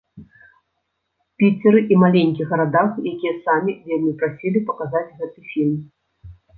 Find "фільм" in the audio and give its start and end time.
5.55-5.81